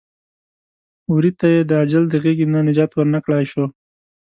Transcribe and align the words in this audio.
وري 1.13 1.31
ته 1.39 1.45
یې 1.53 1.61
د 1.69 1.71
اجل 1.83 2.03
د 2.09 2.15
غېږې 2.23 2.45
نه 2.53 2.59
نجات 2.67 2.91
ور 2.93 3.07
نه 3.15 3.19
کړلی 3.25 3.45
شو. 3.51 3.65